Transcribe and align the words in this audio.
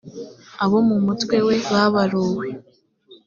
abo 0.63 0.77
mu 0.87 0.97
mutwe 1.05 1.37
we 1.47 1.55
babaruwe 1.71 2.47